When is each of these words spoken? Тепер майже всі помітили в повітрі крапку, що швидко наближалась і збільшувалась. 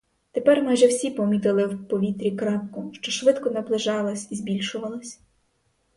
Тепер 0.31 0.63
майже 0.63 0.87
всі 0.87 1.11
помітили 1.11 1.65
в 1.65 1.87
повітрі 1.87 2.31
крапку, 2.31 2.91
що 2.93 3.11
швидко 3.11 3.49
наближалась 3.49 4.31
і 4.31 4.35
збільшувалась. 4.35 5.19